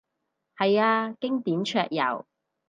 [0.57, 2.25] 係啊，經典桌遊